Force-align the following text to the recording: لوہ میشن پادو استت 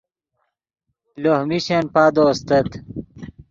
لوہ 1.21 1.39
میشن 1.49 1.85
پادو 1.93 2.23
استت 2.31 2.69